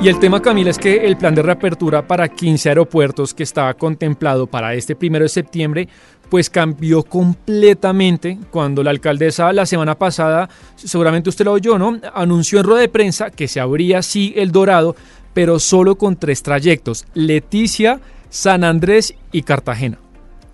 Y 0.05 0.07
el 0.07 0.19
tema, 0.19 0.39
Camila, 0.39 0.69
es 0.69 0.77
que 0.77 1.07
el 1.07 1.17
plan 1.17 1.33
de 1.33 1.41
reapertura 1.41 2.05
para 2.05 2.27
15 2.29 2.69
aeropuertos 2.69 3.33
que 3.33 3.41
estaba 3.41 3.73
contemplado 3.73 4.45
para 4.45 4.75
este 4.75 4.95
primero 4.95 5.23
de 5.23 5.29
septiembre 5.29 5.87
pues 6.29 6.49
cambió 6.49 7.03
completamente 7.03 8.37
cuando 8.51 8.83
la 8.83 8.91
alcaldesa 8.91 9.53
la 9.53 9.65
semana 9.65 9.95
pasada, 9.95 10.49
seguramente 10.75 11.29
usted 11.29 11.45
lo 11.45 11.53
oyó, 11.53 11.77
¿no? 11.77 11.99
Anunció 12.13 12.59
en 12.59 12.65
rueda 12.65 12.81
de 12.81 12.89
prensa 12.89 13.29
que 13.29 13.47
se 13.47 13.59
abría 13.59 14.01
sí 14.01 14.33
el 14.35 14.51
Dorado, 14.51 14.95
pero 15.33 15.59
solo 15.59 15.97
con 15.97 16.15
tres 16.15 16.43
trayectos, 16.43 17.05
Leticia, 17.13 17.99
San 18.29 18.63
Andrés 18.63 19.13
y 19.31 19.43
Cartagena. 19.43 19.99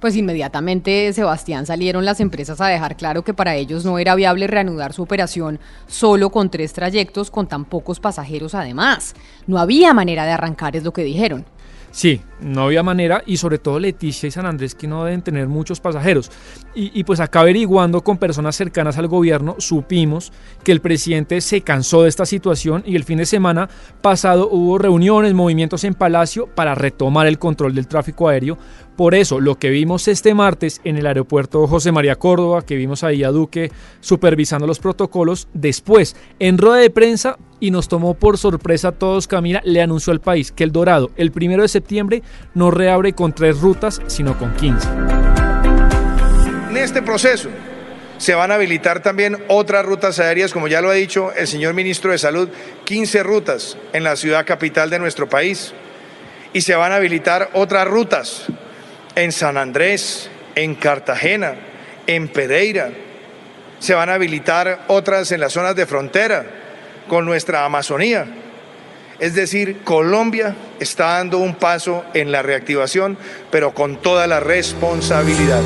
Pues 0.01 0.15
inmediatamente, 0.15 1.13
Sebastián, 1.13 1.67
salieron 1.67 2.05
las 2.05 2.19
empresas 2.19 2.59
a 2.59 2.67
dejar 2.67 2.97
claro 2.97 3.23
que 3.23 3.35
para 3.35 3.55
ellos 3.55 3.85
no 3.85 3.99
era 3.99 4.15
viable 4.15 4.47
reanudar 4.47 4.93
su 4.93 5.03
operación 5.03 5.59
solo 5.85 6.31
con 6.31 6.49
tres 6.49 6.73
trayectos, 6.73 7.29
con 7.29 7.47
tan 7.47 7.65
pocos 7.65 7.99
pasajeros 7.99 8.55
además. 8.55 9.13
No 9.45 9.59
había 9.59 9.93
manera 9.93 10.25
de 10.25 10.31
arrancar, 10.31 10.75
es 10.75 10.83
lo 10.83 10.91
que 10.91 11.03
dijeron. 11.03 11.45
Sí, 11.91 12.19
no 12.41 12.63
había 12.63 12.83
manera 12.83 13.23
y 13.25 13.37
sobre 13.37 13.57
todo 13.57 13.79
Leticia 13.79 14.27
y 14.27 14.31
San 14.31 14.45
Andrés 14.45 14.75
que 14.75 14.87
no 14.87 15.05
deben 15.05 15.21
tener 15.21 15.47
muchos 15.47 15.79
pasajeros. 15.79 16.31
Y, 16.73 17.03
pues 17.03 17.19
acá 17.19 17.41
averiguando 17.41 18.01
con 18.01 18.17
personas 18.17 18.55
cercanas 18.55 18.97
al 18.97 19.07
gobierno 19.07 19.55
supimos 19.57 20.31
que 20.63 20.71
el 20.71 20.79
presidente 20.79 21.41
se 21.41 21.61
cansó 21.61 22.03
de 22.03 22.09
esta 22.09 22.25
situación 22.25 22.83
y 22.85 22.95
el 22.95 23.03
fin 23.03 23.17
de 23.17 23.25
semana 23.25 23.69
pasado 24.01 24.47
hubo 24.49 24.77
reuniones, 24.77 25.33
movimientos 25.33 25.83
en 25.83 25.95
Palacio 25.95 26.47
para 26.47 26.73
retomar 26.73 27.27
el 27.27 27.39
control 27.39 27.75
del 27.75 27.87
tráfico 27.87 28.29
aéreo. 28.29 28.57
Por 28.95 29.15
eso 29.15 29.39
lo 29.39 29.55
que 29.55 29.69
vimos 29.69 30.07
este 30.07 30.33
martes 30.33 30.79
en 30.83 30.97
el 30.97 31.07
aeropuerto 31.07 31.67
José 31.67 31.91
María 31.91 32.15
Córdoba, 32.15 32.61
que 32.61 32.75
vimos 32.75 33.03
ahí 33.03 33.23
a 33.23 33.31
Duque 33.31 33.71
supervisando 33.99 34.67
los 34.67 34.79
protocolos, 34.79 35.47
después 35.53 36.15
en 36.39 36.57
rueda 36.57 36.77
de 36.77 36.89
prensa 36.89 37.37
y 37.59 37.71
nos 37.71 37.87
tomó 37.87 38.15
por 38.15 38.37
sorpresa 38.37 38.89
a 38.89 38.91
todos, 38.91 39.27
Camila, 39.27 39.61
le 39.63 39.81
anunció 39.81 40.11
al 40.11 40.19
país 40.19 40.51
que 40.51 40.63
el 40.63 40.71
Dorado 40.71 41.11
el 41.15 41.31
primero 41.31 41.61
de 41.61 41.67
septiembre 41.67 42.23
no 42.53 42.71
reabre 42.71 43.13
con 43.13 43.33
tres 43.33 43.59
rutas, 43.59 44.01
sino 44.07 44.37
con 44.37 44.53
15. 44.55 44.87
En 46.69 46.77
este 46.77 47.01
proceso 47.01 47.49
se 48.17 48.35
van 48.35 48.51
a 48.51 48.55
habilitar 48.55 49.01
también 49.01 49.43
otras 49.47 49.83
rutas 49.83 50.19
aéreas, 50.19 50.53
como 50.53 50.67
ya 50.67 50.79
lo 50.79 50.89
ha 50.91 50.93
dicho 50.93 51.33
el 51.33 51.47
señor 51.47 51.73
ministro 51.73 52.11
de 52.11 52.19
Salud, 52.19 52.49
15 52.85 53.23
rutas 53.23 53.77
en 53.93 54.03
la 54.03 54.15
ciudad 54.15 54.45
capital 54.45 54.89
de 54.89 54.99
nuestro 54.99 55.27
país. 55.27 55.73
Y 56.53 56.61
se 56.61 56.75
van 56.75 56.91
a 56.91 56.97
habilitar 56.97 57.49
otras 57.53 57.87
rutas 57.87 58.45
en 59.15 59.31
San 59.31 59.57
Andrés, 59.57 60.29
en 60.53 60.75
Cartagena, 60.75 61.55
en 62.05 62.27
Pereira. 62.27 62.91
Se 63.79 63.95
van 63.95 64.09
a 64.09 64.13
habilitar 64.13 64.83
otras 64.87 65.31
en 65.31 65.39
las 65.39 65.53
zonas 65.53 65.75
de 65.75 65.87
frontera 65.87 66.45
con 67.07 67.25
nuestra 67.25 67.65
Amazonía. 67.65 68.27
Es 69.21 69.35
decir, 69.35 69.83
Colombia 69.83 70.55
está 70.79 71.17
dando 71.17 71.37
un 71.37 71.53
paso 71.53 72.03
en 72.15 72.31
la 72.31 72.41
reactivación, 72.41 73.19
pero 73.51 73.71
con 73.71 73.97
toda 73.97 74.25
la 74.25 74.39
responsabilidad. 74.39 75.61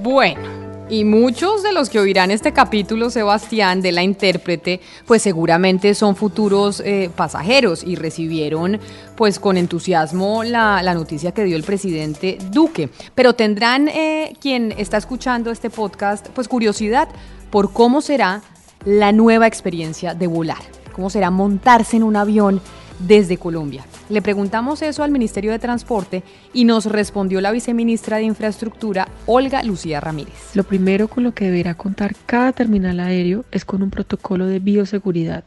Bueno, 0.00 0.54
Y 0.88 1.04
muchos 1.04 1.62
de 1.62 1.72
los 1.72 1.88
que 1.88 1.98
oirán 1.98 2.30
este 2.30 2.52
capítulo, 2.52 3.08
Sebastián, 3.08 3.80
de 3.80 3.90
la 3.90 4.02
intérprete, 4.02 4.80
pues 5.06 5.22
seguramente 5.22 5.94
son 5.94 6.14
futuros 6.14 6.80
eh, 6.84 7.10
pasajeros 7.16 7.82
y 7.82 7.96
recibieron 7.96 8.78
pues 9.16 9.40
con 9.40 9.56
entusiasmo 9.56 10.44
la, 10.44 10.82
noticia 10.94 11.32
que 11.32 11.42
dio 11.42 11.56
el 11.56 11.64
presidente 11.64 12.36
Duque. 12.52 12.90
Pero 13.14 13.32
tendrán 13.32 13.88
eh, 13.88 14.34
quien 14.40 14.72
está 14.72 14.98
escuchando 14.98 15.50
este 15.50 15.70
podcast 15.70 16.28
pues 16.28 16.48
curiosidad 16.48 17.08
por 17.50 17.72
cómo 17.72 18.02
será 18.02 18.42
la 18.84 19.10
nueva 19.10 19.46
experiencia 19.46 20.12
de 20.14 20.26
volar, 20.26 20.62
cómo 20.94 21.10
será 21.10 21.30
montarse 21.30 21.96
en 21.96 22.04
un 22.04 22.16
avión 22.16 22.60
desde 22.98 23.36
Colombia. 23.36 23.84
Le 24.08 24.22
preguntamos 24.22 24.82
eso 24.82 25.02
al 25.02 25.10
Ministerio 25.10 25.50
de 25.50 25.58
Transporte 25.58 26.22
y 26.52 26.64
nos 26.64 26.86
respondió 26.86 27.40
la 27.40 27.52
viceministra 27.52 28.18
de 28.18 28.24
Infraestructura, 28.24 29.08
Olga 29.26 29.62
Lucía 29.62 30.00
Ramírez. 30.00 30.54
Lo 30.54 30.64
primero 30.64 31.08
con 31.08 31.24
lo 31.24 31.34
que 31.34 31.46
deberá 31.46 31.74
contar 31.74 32.14
cada 32.26 32.52
terminal 32.52 33.00
aéreo 33.00 33.44
es 33.50 33.64
con 33.64 33.82
un 33.82 33.90
protocolo 33.90 34.46
de 34.46 34.58
bioseguridad, 34.58 35.44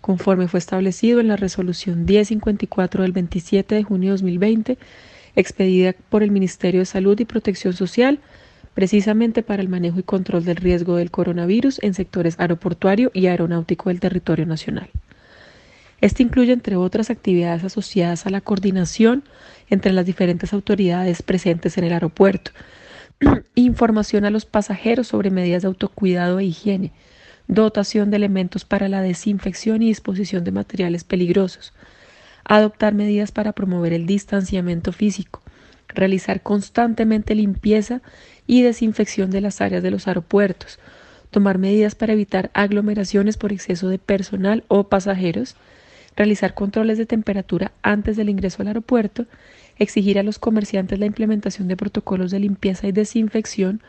conforme 0.00 0.48
fue 0.48 0.58
establecido 0.58 1.20
en 1.20 1.28
la 1.28 1.36
resolución 1.36 2.04
1054 2.04 3.02
del 3.02 3.12
27 3.12 3.74
de 3.74 3.82
junio 3.82 4.10
de 4.10 4.12
2020, 4.12 4.78
expedida 5.36 5.94
por 6.08 6.22
el 6.22 6.30
Ministerio 6.30 6.80
de 6.80 6.86
Salud 6.86 7.18
y 7.18 7.24
Protección 7.24 7.72
Social, 7.72 8.20
precisamente 8.76 9.42
para 9.42 9.62
el 9.62 9.70
manejo 9.70 9.98
y 9.98 10.02
control 10.02 10.44
del 10.44 10.56
riesgo 10.56 10.96
del 10.96 11.10
coronavirus 11.10 11.78
en 11.82 11.94
sectores 11.94 12.38
aeroportuario 12.38 13.10
y 13.14 13.26
aeronáutico 13.26 13.88
del 13.88 14.00
territorio 14.00 14.44
nacional. 14.44 14.90
Este 16.02 16.22
incluye, 16.22 16.52
entre 16.52 16.76
otras 16.76 17.08
actividades 17.08 17.64
asociadas 17.64 18.26
a 18.26 18.30
la 18.30 18.42
coordinación 18.42 19.24
entre 19.70 19.94
las 19.94 20.04
diferentes 20.04 20.52
autoridades 20.52 21.22
presentes 21.22 21.78
en 21.78 21.84
el 21.84 21.94
aeropuerto, 21.94 22.50
información 23.54 24.26
a 24.26 24.30
los 24.30 24.44
pasajeros 24.44 25.06
sobre 25.06 25.30
medidas 25.30 25.62
de 25.62 25.68
autocuidado 25.68 26.38
e 26.38 26.44
higiene, 26.44 26.92
dotación 27.48 28.10
de 28.10 28.18
elementos 28.18 28.66
para 28.66 28.90
la 28.90 29.00
desinfección 29.00 29.80
y 29.80 29.86
disposición 29.86 30.44
de 30.44 30.52
materiales 30.52 31.02
peligrosos, 31.02 31.72
adoptar 32.44 32.92
medidas 32.92 33.32
para 33.32 33.52
promover 33.52 33.94
el 33.94 34.04
distanciamiento 34.04 34.92
físico, 34.92 35.40
realizar 35.96 36.42
constantemente 36.42 37.34
limpieza 37.34 38.02
y 38.46 38.62
desinfección 38.62 39.30
de 39.30 39.40
las 39.40 39.60
áreas 39.60 39.82
de 39.82 39.90
los 39.90 40.06
aeropuertos, 40.06 40.78
tomar 41.30 41.58
medidas 41.58 41.94
para 41.94 42.12
evitar 42.12 42.50
aglomeraciones 42.54 43.36
por 43.36 43.52
exceso 43.52 43.88
de 43.88 43.98
personal 43.98 44.62
o 44.68 44.84
pasajeros, 44.84 45.56
realizar 46.16 46.54
controles 46.54 46.98
de 46.98 47.06
temperatura 47.06 47.72
antes 47.82 48.16
del 48.16 48.28
ingreso 48.28 48.62
al 48.62 48.68
aeropuerto, 48.68 49.26
exigir 49.78 50.18
a 50.18 50.22
los 50.22 50.38
comerciantes 50.38 50.98
la 50.98 51.06
implementación 51.06 51.68
de 51.68 51.76
protocolos 51.76 52.30
de 52.30 52.40
limpieza 52.40 52.86
y 52.86 52.92
desinfección, 52.92 53.82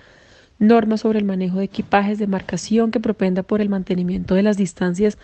normas 0.59 1.01
sobre 1.01 1.19
el 1.19 1.25
manejo 1.25 1.59
de 1.59 1.65
equipajes 1.65 2.17
de 2.19 2.27
marcación 2.27 2.91
que 2.91 2.99
propenda 2.99 3.43
por 3.43 3.61
el 3.61 3.69
mantenimiento 3.69 4.33
de 4.35 4.43
las 4.43 4.57
distancias 4.57 5.17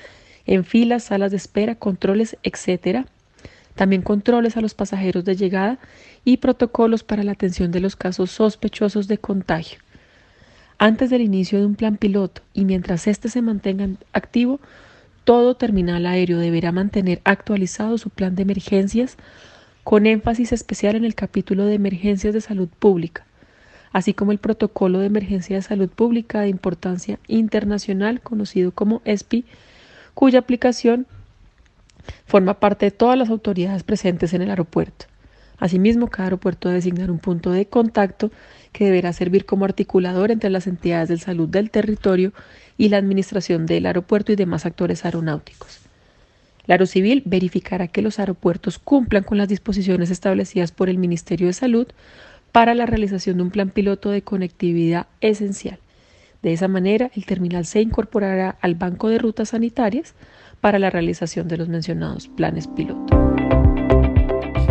en 0.45 0.63
filas, 0.63 1.05
salas 1.05 1.31
de 1.31 1.37
espera, 1.37 1.75
controles, 1.75 2.37
etc. 2.43 3.05
También 3.75 4.01
controles 4.01 4.55
a 4.57 4.61
los 4.61 4.73
pasajeros 4.73 5.25
de 5.25 5.35
llegada 5.35 5.79
y 6.23 6.37
protocolos 6.37 7.03
para 7.03 7.23
la 7.23 7.31
atención 7.31 7.71
de 7.71 7.79
los 7.79 7.95
casos 7.95 8.31
sospechosos 8.31 9.07
de 9.07 9.17
contagio. 9.17 9.79
Antes 10.77 11.09
del 11.09 11.21
inicio 11.21 11.59
de 11.59 11.65
un 11.65 11.75
plan 11.75 11.97
piloto 11.97 12.41
y 12.53 12.65
mientras 12.65 13.07
éste 13.07 13.29
se 13.29 13.41
mantenga 13.41 13.87
activo, 14.11 14.59
todo 15.23 15.55
terminal 15.55 16.05
aéreo 16.05 16.37
deberá 16.37 16.71
mantener 16.71 17.21
actualizado 17.23 17.97
su 17.97 18.09
plan 18.09 18.35
de 18.35 18.41
emergencias 18.41 19.17
con 19.83 20.05
énfasis 20.05 20.51
especial 20.51 20.95
en 20.95 21.05
el 21.05 21.15
capítulo 21.15 21.65
de 21.65 21.75
emergencias 21.75 22.33
de 22.33 22.41
salud 22.41 22.67
pública, 22.67 23.25
así 23.91 24.13
como 24.13 24.31
el 24.31 24.37
protocolo 24.37 24.99
de 24.99 25.07
emergencia 25.07 25.55
de 25.55 25.61
salud 25.61 25.89
pública 25.89 26.41
de 26.41 26.49
importancia 26.49 27.19
internacional 27.27 28.21
conocido 28.21 28.71
como 28.71 29.01
ESPI, 29.05 29.45
cuya 30.13 30.39
aplicación 30.39 31.07
forma 32.25 32.59
parte 32.59 32.87
de 32.87 32.91
todas 32.91 33.17
las 33.17 33.29
autoridades 33.29 33.83
presentes 33.83 34.33
en 34.33 34.41
el 34.41 34.49
aeropuerto. 34.49 35.05
Asimismo, 35.57 36.09
cada 36.09 36.25
aeropuerto 36.25 36.67
debe 36.67 36.79
designar 36.79 37.11
un 37.11 37.19
punto 37.19 37.51
de 37.51 37.67
contacto 37.67 38.31
que 38.71 38.85
deberá 38.85 39.13
servir 39.13 39.45
como 39.45 39.65
articulador 39.65 40.31
entre 40.31 40.49
las 40.49 40.67
entidades 40.67 41.09
de 41.09 41.17
salud 41.17 41.47
del 41.47 41.69
territorio 41.69 42.33
y 42.77 42.89
la 42.89 42.97
administración 42.97 43.65
del 43.65 43.85
aeropuerto 43.85 44.31
y 44.31 44.35
demás 44.35 44.65
actores 44.65 45.05
aeronáuticos. 45.05 45.79
La 46.65 46.75
Aerocivil 46.75 47.23
verificará 47.25 47.87
que 47.87 48.01
los 48.01 48.19
aeropuertos 48.19 48.79
cumplan 48.79 49.23
con 49.23 49.37
las 49.37 49.49
disposiciones 49.49 50.09
establecidas 50.09 50.71
por 50.71 50.89
el 50.89 50.97
Ministerio 50.97 51.47
de 51.47 51.53
Salud 51.53 51.87
para 52.51 52.73
la 52.73 52.85
realización 52.85 53.37
de 53.37 53.43
un 53.43 53.51
plan 53.51 53.69
piloto 53.69 54.11
de 54.11 54.21
conectividad 54.21 55.07
esencial. 55.21 55.79
De 56.41 56.53
esa 56.53 56.67
manera, 56.67 57.09
el 57.15 57.25
terminal 57.25 57.65
se 57.65 57.81
incorporará 57.81 58.57
al 58.61 58.75
banco 58.75 59.09
de 59.09 59.17
rutas 59.17 59.49
sanitarias 59.49 60.13
para 60.63 60.79
la 60.79 60.89
realización 60.89 61.49
de 61.49 61.57
los 61.57 61.67
mencionados 61.67 62.29
planes 62.29 62.69
piloto. 62.69 63.13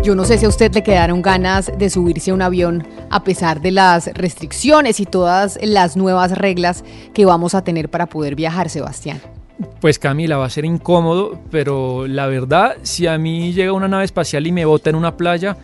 Yo 0.02 0.14
no 0.14 0.24
sé 0.24 0.38
si 0.38 0.46
a 0.46 0.48
usted 0.48 0.72
le 0.74 0.82
quedaron 0.82 1.20
ganas 1.20 1.70
de 1.76 1.90
subirse 1.90 2.30
a 2.30 2.34
un 2.34 2.40
avión 2.40 2.88
a 3.10 3.22
pesar 3.24 3.60
de 3.60 3.72
las 3.72 4.06
restricciones 4.14 5.00
y 5.00 5.04
todas 5.04 5.58
las 5.62 5.98
nuevas 5.98 6.32
reglas 6.32 6.82
que 7.12 7.26
vamos 7.26 7.54
a 7.54 7.62
tener 7.62 7.90
para 7.90 8.06
poder 8.06 8.36
viajar, 8.36 8.70
Sebastián. 8.70 9.20
Pues 9.82 9.98
Camila, 9.98 10.38
va 10.38 10.46
a 10.46 10.50
ser 10.50 10.64
incómodo, 10.64 11.38
pero 11.50 12.06
la 12.08 12.26
verdad, 12.26 12.78
si 12.82 13.06
a 13.06 13.18
mí 13.18 13.52
llega 13.52 13.74
una 13.74 13.86
nave 13.86 14.04
espacial 14.04 14.46
y 14.46 14.50
me 14.50 14.64
bota 14.64 14.88
en 14.88 14.96
una 14.96 15.18
playa, 15.18 15.58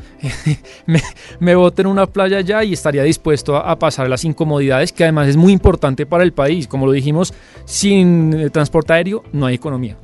me, 0.87 1.01
me 1.41 1.55
bota 1.55 1.81
en 1.81 1.89
una 1.89 2.05
playa 2.05 2.43
ya 2.43 2.63
y 2.63 2.75
estaría 2.75 3.03
dispuesto 3.03 3.57
a, 3.57 3.71
a, 3.71 3.79
pasar 3.79 4.11
las 4.11 4.27
incomodidades, 4.27 4.93
que 4.93 5.05
además 5.05 5.29
es 5.29 5.39
muy 5.39 5.55
importante 5.55 6.05
para 6.05 6.23
el 6.23 6.35
país. 6.35 6.69
Como 6.69 6.85
lo 6.85 6.93
dijimos, 6.93 7.33
sin 7.65 8.51
transporte 8.53 8.93
aéreo 8.93 9.25
no 9.33 9.47
hay 9.47 9.55
economía. 9.55 9.97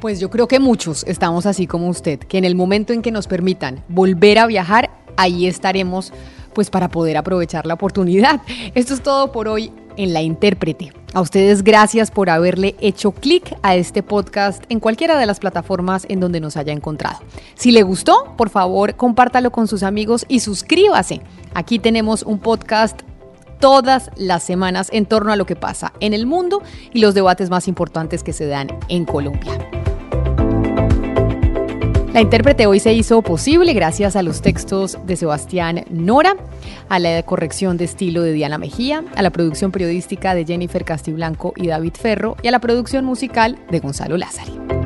Pues 0.00 0.20
yo 0.20 0.30
creo 0.30 0.48
que 0.48 0.60
muchos 0.60 1.04
estamos 1.04 1.46
así 1.46 1.66
como 1.66 1.88
usted, 1.88 2.18
que 2.18 2.38
en 2.38 2.44
el 2.44 2.54
momento 2.54 2.92
en 2.92 3.02
que 3.02 3.10
nos 3.10 3.26
permitan 3.26 3.82
volver 3.88 4.38
a 4.38 4.46
viajar, 4.46 4.90
ahí 5.16 5.46
estaremos 5.46 6.12
pues 6.54 6.70
para 6.70 6.88
poder 6.88 7.16
aprovechar 7.16 7.66
la 7.66 7.74
oportunidad. 7.74 8.40
Esto 8.74 8.94
es 8.94 9.02
todo 9.02 9.32
por 9.32 9.48
hoy 9.48 9.72
en 9.96 10.12
La 10.12 10.22
Intérprete. 10.22 10.92
A 11.14 11.20
ustedes 11.20 11.62
gracias 11.62 12.10
por 12.10 12.30
haberle 12.30 12.76
hecho 12.80 13.12
clic 13.12 13.56
a 13.62 13.76
este 13.76 14.02
podcast 14.02 14.62
en 14.68 14.80
cualquiera 14.80 15.18
de 15.18 15.26
las 15.26 15.40
plataformas 15.40 16.06
en 16.08 16.20
donde 16.20 16.40
nos 16.40 16.56
haya 16.56 16.72
encontrado. 16.72 17.20
Si 17.54 17.72
le 17.72 17.82
gustó, 17.82 18.34
por 18.36 18.50
favor, 18.50 18.96
compártalo 18.96 19.50
con 19.50 19.68
sus 19.68 19.82
amigos 19.82 20.26
y 20.28 20.40
suscríbase. 20.40 21.22
Aquí 21.54 21.78
tenemos 21.78 22.22
un 22.22 22.38
podcast 22.38 23.00
todas 23.60 24.10
las 24.16 24.42
semanas 24.42 24.88
en 24.92 25.06
torno 25.06 25.32
a 25.32 25.36
lo 25.36 25.46
que 25.46 25.56
pasa 25.56 25.92
en 26.00 26.12
el 26.12 26.26
mundo 26.26 26.62
y 26.92 27.00
los 27.00 27.14
debates 27.14 27.50
más 27.50 27.68
importantes 27.68 28.22
que 28.22 28.32
se 28.32 28.46
dan 28.46 28.68
en 28.88 29.04
Colombia. 29.04 29.75
La 32.16 32.22
intérprete 32.22 32.64
hoy 32.64 32.80
se 32.80 32.94
hizo 32.94 33.20
posible 33.20 33.74
gracias 33.74 34.16
a 34.16 34.22
los 34.22 34.40
textos 34.40 34.96
de 35.04 35.16
Sebastián 35.16 35.84
Nora, 35.90 36.34
a 36.88 36.98
la 36.98 37.22
corrección 37.24 37.76
de 37.76 37.84
estilo 37.84 38.22
de 38.22 38.32
Diana 38.32 38.56
Mejía, 38.56 39.04
a 39.14 39.20
la 39.20 39.28
producción 39.28 39.70
periodística 39.70 40.34
de 40.34 40.46
Jennifer 40.46 40.82
Castiblanco 40.82 41.52
y 41.56 41.66
David 41.66 41.92
Ferro 41.92 42.38
y 42.42 42.48
a 42.48 42.52
la 42.52 42.58
producción 42.58 43.04
musical 43.04 43.58
de 43.70 43.80
Gonzalo 43.80 44.16
Lázari. 44.16 44.85